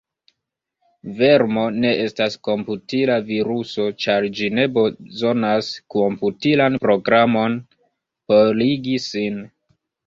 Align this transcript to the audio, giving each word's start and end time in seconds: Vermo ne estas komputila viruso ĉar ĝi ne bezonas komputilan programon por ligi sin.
Vermo 1.17 1.65
ne 1.83 1.91
estas 2.05 2.37
komputila 2.47 3.19
viruso 3.29 3.87
ĉar 4.07 4.27
ĝi 4.41 4.51
ne 4.61 4.67
bezonas 4.79 5.71
komputilan 5.99 6.83
programon 6.89 7.63
por 7.69 8.53
ligi 8.67 9.01
sin. 9.11 9.43